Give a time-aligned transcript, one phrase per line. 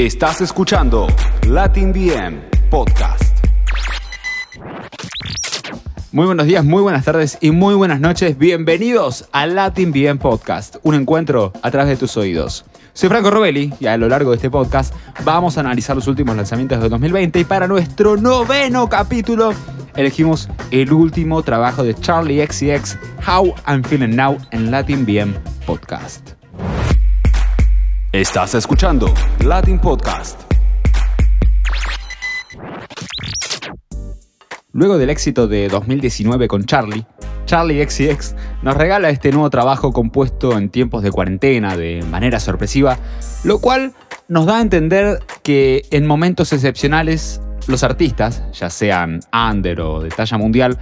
[0.00, 1.08] Estás escuchando
[1.46, 3.44] Latin BM Podcast.
[6.10, 8.38] Muy buenos días, muy buenas tardes y muy buenas noches.
[8.38, 12.64] Bienvenidos a Latin BM Podcast, un encuentro a través de tus oídos.
[12.94, 16.34] Soy Franco Robelli y a lo largo de este podcast vamos a analizar los últimos
[16.34, 19.52] lanzamientos de 2020 y para nuestro noveno capítulo
[19.96, 22.96] elegimos el último trabajo de Charlie XCX,
[23.28, 25.34] How I'm Feeling Now en Latin BM
[25.66, 26.39] Podcast.
[28.12, 29.06] Estás escuchando
[29.44, 30.40] Latin Podcast.
[34.72, 37.06] Luego del éxito de 2019 con Charlie,
[37.44, 42.98] Charlie XCX nos regala este nuevo trabajo compuesto en tiempos de cuarentena de manera sorpresiva,
[43.44, 43.94] lo cual
[44.26, 50.08] nos da a entender que en momentos excepcionales los artistas, ya sean under o de
[50.08, 50.78] talla mundial,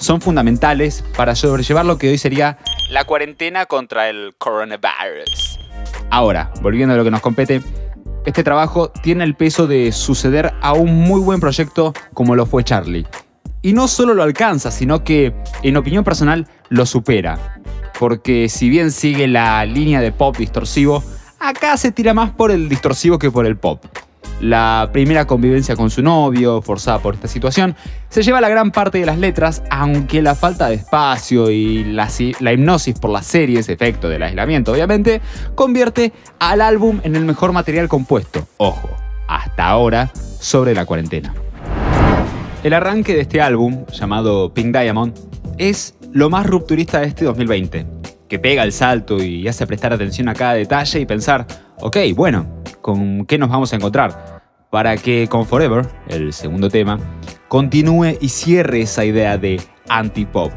[0.00, 2.58] son fundamentales para sobrellevar lo que hoy sería
[2.90, 5.63] la cuarentena contra el coronavirus.
[6.10, 7.62] Ahora, volviendo a lo que nos compete,
[8.24, 12.64] este trabajo tiene el peso de suceder a un muy buen proyecto como lo fue
[12.64, 13.06] Charlie.
[13.60, 17.60] Y no solo lo alcanza, sino que, en opinión personal, lo supera.
[17.98, 21.02] Porque si bien sigue la línea de pop distorsivo,
[21.38, 23.84] acá se tira más por el distorsivo que por el pop.
[24.40, 27.76] La primera convivencia con su novio, forzada por esta situación,
[28.08, 32.08] se lleva la gran parte de las letras, aunque la falta de espacio y la,
[32.52, 35.20] hipnosis por las series, efecto del aislamiento obviamente,
[35.54, 38.90] convierte al álbum en el mejor material compuesto, ojo,
[39.28, 41.34] hasta ahora, sobre la cuarentena.
[42.62, 45.14] El arranque de este álbum, llamado Pink Diamond,
[45.58, 47.86] es lo más rupturista de este 2020,
[48.28, 51.46] que pega el salto y hace prestar atención a cada detalle y pensar,
[51.80, 52.53] ok, bueno,
[52.84, 54.42] ¿con qué nos vamos a encontrar?
[54.68, 56.98] Para que con Forever, el segundo tema,
[57.48, 60.52] continúe y cierre esa idea de anti-pop.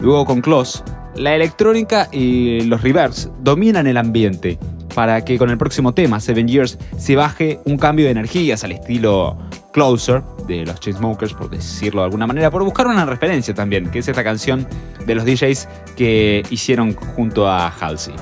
[0.00, 0.84] Luego con Close,
[1.16, 4.58] la electrónica y los reverbs dominan el ambiente
[4.94, 8.72] para que con el próximo tema, Seven Years, se baje un cambio de energías al
[8.72, 9.38] estilo
[9.72, 14.00] Closer de los Chainsmokers, por decirlo de alguna manera, por buscar una referencia también, que
[14.00, 14.68] es esta canción
[15.06, 18.14] de los DJs que hicieron junto a Halsey.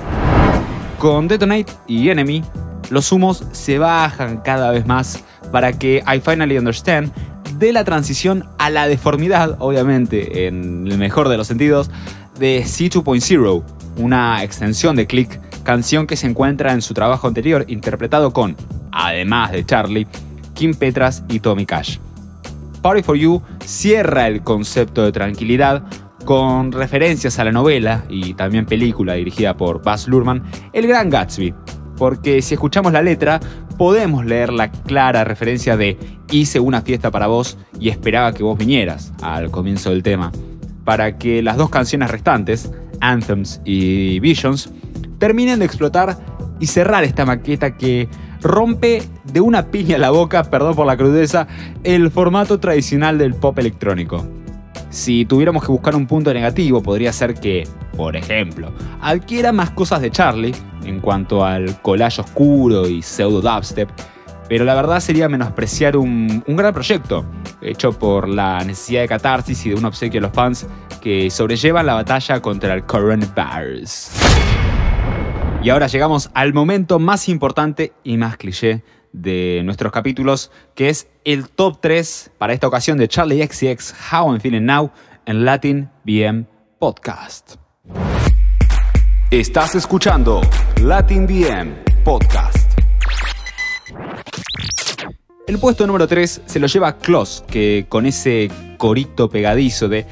[1.01, 2.45] Con Detonate y Enemy,
[2.93, 7.11] los humos se bajan cada vez más para que I Finally Understand
[7.59, 11.91] de la transición a la deformidad, obviamente, en el mejor de los sentidos,
[12.39, 13.63] de C2.0,
[13.97, 18.57] una extensión de Click, canción que se encuentra en su trabajo anterior interpretado con,
[18.91, 20.07] además de Charlie,
[20.53, 21.97] Kim Petras y Tommy Cash.
[22.83, 25.83] Party for You cierra el concepto de tranquilidad
[26.27, 30.43] con referencias a la novela y también película dirigida por Baz Luhrmann,
[30.73, 31.55] El Gran Gatsby,
[31.97, 33.41] porque si escuchamos la letra
[33.77, 35.97] podemos leer la clara referencia de
[36.31, 40.33] hice una fiesta para vos y esperaba que vos vinieras al comienzo del tema,
[40.85, 42.71] para que las dos canciones restantes,
[43.01, 44.71] Anthems y Visions,
[45.19, 46.19] terminen de explotar
[46.61, 48.09] y cerrar esta maqueta que
[48.41, 49.03] rompe
[49.33, 51.47] de una piña la boca, perdón por la crudeza,
[51.85, 54.27] el formato tradicional del pop electrónico.
[54.91, 57.67] Si tuviéramos que buscar un punto negativo, podría ser que,
[57.97, 60.55] por ejemplo, adquiera más cosas de Charlie
[60.85, 63.89] en cuanto al collage oscuro y pseudo dubstep,
[64.49, 67.25] pero la verdad sería menospreciar un, gran proyecto,
[67.61, 70.67] hecho por la necesidad de catarsis y de un obsequio a los fans
[71.01, 74.11] que sobrellevan la batalla contra el coronavirus.
[75.63, 78.83] Y ahora llegamos al momento más importante y más cliché
[79.13, 84.33] de nuestros capítulos, que es el top 3 para esta ocasión de Charlie XCX How
[84.33, 84.91] I'm Feeling Now
[85.25, 86.47] en Latin BM
[86.79, 87.62] Podcast.
[89.33, 90.43] Estás escuchando
[90.83, 91.73] Latin BM
[92.05, 92.79] Podcast.
[95.47, 100.05] El puesto número 3 se lo lleva Kloss, que con ese corito pegadizo de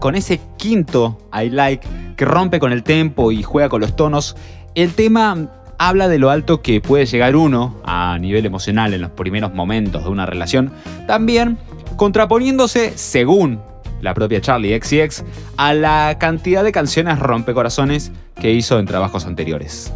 [0.00, 4.36] con ese quinto I like que rompe con el tempo y juega con los tonos,
[4.74, 9.12] el tema habla de lo alto que puede llegar uno a nivel emocional en los
[9.12, 10.72] primeros momentos de una relación,
[11.06, 11.58] también
[11.96, 13.69] contraponiéndose, según
[14.02, 15.24] la propia Charlie XCX,
[15.56, 19.92] a la cantidad de canciones rompecorazones que hizo en trabajos anteriores.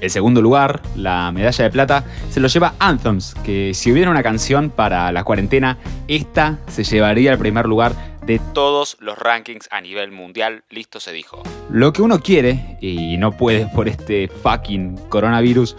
[0.00, 4.22] El segundo lugar, la medalla de plata, se lo lleva Anthems, que si hubiera una
[4.22, 9.80] canción para la cuarentena, esta se llevaría al primer lugar de todos los rankings a
[9.80, 11.42] nivel mundial, listo se dijo.
[11.70, 15.76] Lo que uno quiere, y no puede por este fucking coronavirus,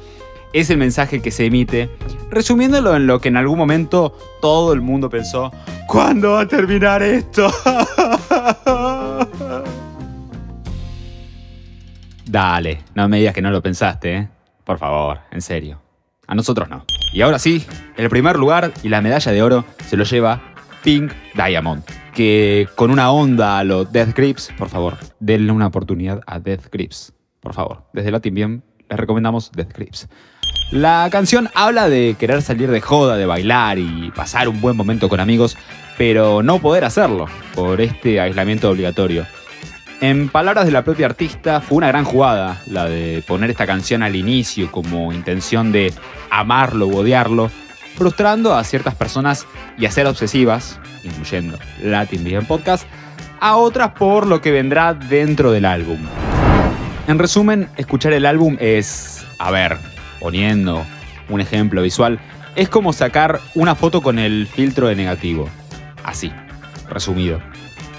[0.51, 1.89] es el mensaje que se emite,
[2.29, 5.51] resumiéndolo en lo que en algún momento todo el mundo pensó,
[5.87, 7.49] ¿cuándo va a terminar esto?
[12.25, 14.27] Dale, no me digas que no lo pensaste, ¿eh?
[14.63, 15.81] Por favor, en serio.
[16.27, 16.85] A nosotros no.
[17.11, 17.65] Y ahora sí,
[17.97, 20.41] el primer lugar y la medalla de oro se lo lleva
[20.83, 21.83] Pink Diamond.
[22.13, 26.67] Que con una onda a los Death Grips, por favor, denle una oportunidad a Death
[26.71, 27.13] Grips.
[27.39, 30.09] Por favor, desde Latin Bien les recomendamos The Scripts.
[30.71, 35.09] La canción habla de querer salir de joda, de bailar y pasar un buen momento
[35.09, 35.57] con amigos,
[35.97, 37.25] pero no poder hacerlo
[37.55, 39.25] por este aislamiento obligatorio.
[39.99, 44.03] En palabras de la propia artista, fue una gran jugada la de poner esta canción
[44.03, 45.91] al inicio como intención de
[46.29, 47.49] amarlo o odiarlo,
[47.95, 52.85] frustrando a ciertas personas y a ser obsesivas, incluyendo Latin Bien Podcast,
[53.39, 55.97] a otras por lo que vendrá dentro del álbum.
[57.07, 59.79] En resumen, escuchar el álbum es, a ver,
[60.19, 60.85] poniendo
[61.29, 62.19] un ejemplo visual,
[62.55, 65.47] es como sacar una foto con el filtro de negativo.
[66.03, 66.31] Así,
[66.89, 67.39] resumido.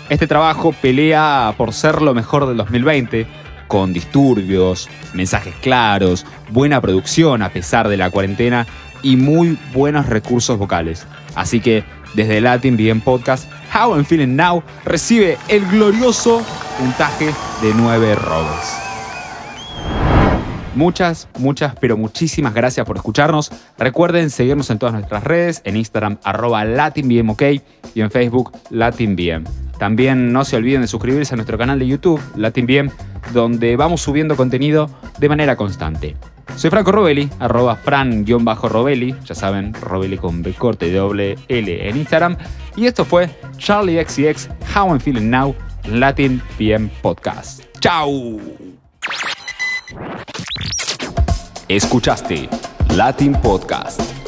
[0.08, 3.26] Este trabajo pelea por ser lo mejor del 2020,
[3.68, 8.66] con disturbios, mensajes claros, buena producción a pesar de la cuarentena
[9.02, 11.06] y muy buenos recursos vocales.
[11.36, 11.84] Así que
[12.14, 16.44] desde Latin Bien Podcast, How I'm Feeling Now recibe el glorioso
[16.78, 17.26] puntaje
[17.62, 18.89] de 9 robos.
[20.80, 23.52] Muchas, muchas, pero muchísimas gracias por escucharnos.
[23.76, 27.42] Recuerden seguirnos en todas nuestras redes, en Instagram arroba LatinBMOK
[27.94, 29.44] y en Facebook LatinBM.
[29.78, 32.90] También no se olviden de suscribirse a nuestro canal de YouTube, LatinBM,
[33.34, 34.88] donde vamos subiendo contenido
[35.18, 36.16] de manera constante.
[36.56, 42.38] Soy Franco Robelli, arroba fran-robelli, ya saben, Robelli con B corte doble L en Instagram.
[42.74, 43.28] Y esto fue
[43.58, 45.54] Charlie XCX, How I'm Feeling Now,
[45.84, 47.64] Latin PM Podcast.
[47.80, 48.40] ¡Chao!
[51.70, 52.48] Escuchaste
[52.96, 54.19] Latin Podcast.